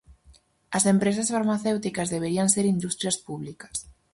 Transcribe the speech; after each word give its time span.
As 0.77 0.83
empresas 0.93 1.31
farmacéuticas 1.35 2.11
deberían 2.15 2.47
ser 2.55 2.65
industrias 2.75 3.17
públicas. 3.27 3.75